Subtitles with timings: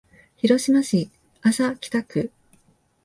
[0.37, 1.11] 広島市
[1.43, 2.31] 安佐北区